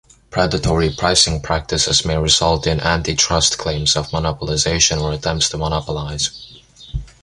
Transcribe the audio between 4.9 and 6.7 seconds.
or attempts to monopolize.